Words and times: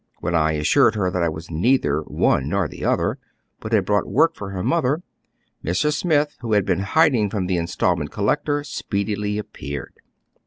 ""When 0.19 0.33
I 0.33 0.53
assured 0.53 0.95
her 0.95 1.11
that 1.11 1.21
I 1.21 1.29
was 1.29 1.51
neither 1.51 1.99
one 2.01 2.49
nor 2.49 2.67
the 2.67 2.83
other, 2.83 3.19
but 3.59 3.71
had 3.71 3.85
brouglit 3.85 4.07
work 4.07 4.33
for 4.35 4.49
her 4.49 4.63
mother, 4.63 5.03
Mrs. 5.63 5.93
Smith, 5.93 6.37
who 6.39 6.53
had 6.53 6.65
been 6.65 6.79
hiding 6.79 7.29
from 7.29 7.45
the 7.45 7.57
instalment 7.57 8.09
collector, 8.09 8.63
speedily 8.63 9.37
appeared. 9.37 9.93